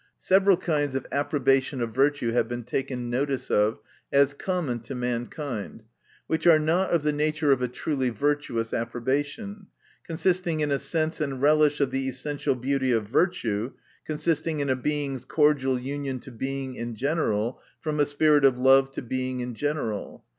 Several 0.17 0.57
kinds 0.57 0.95
of 0.95 1.05
approba 1.11 1.61
tion 1.61 1.79
of 1.79 1.93
virtue 1.93 2.31
have 2.31 2.47
been 2.47 2.63
taken 2.63 3.11
notice 3.11 3.51
of, 3.51 3.77
as 4.11 4.33
common 4.33 4.79
to 4.79 4.95
mankind, 4.95 5.83
which 6.25 6.47
are 6.47 6.57
not 6.57 6.89
of 6.89 7.03
the 7.03 7.13
nature 7.13 7.51
of 7.51 7.61
a 7.61 7.67
truly 7.67 8.09
virtuous 8.09 8.73
approbation, 8.73 9.67
consisting 10.03 10.61
in 10.61 10.71
a 10.71 10.79
sense 10.79 11.21
and 11.21 11.39
relish 11.39 11.79
of 11.79 11.91
the 11.91 12.07
essential 12.09 12.55
beauty 12.55 12.91
of 12.91 13.09
virtue, 13.09 13.73
consisting 14.03 14.59
in 14.59 14.71
a 14.71 14.75
Being's 14.75 15.23
cordial 15.23 15.77
union 15.77 16.17
to 16.21 16.31
Being 16.31 16.73
in 16.73 16.95
general, 16.95 17.61
from 17.79 17.99
a 17.99 18.07
spirit 18.07 18.43
of 18.43 18.57
love 18.57 18.89
to 18.93 19.03
Being 19.03 19.41
in 19.41 19.53
general. 19.53 20.25